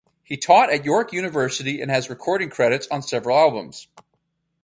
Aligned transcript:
He 0.23 0.35
taught 0.35 0.71
at 0.73 0.83
York 0.83 1.13
University 1.13 1.79
and 1.79 1.91
has 1.91 2.09
recording 2.09 2.49
credits 2.49 2.87
on 2.87 3.03
several 3.03 3.37
albums. 3.37 3.87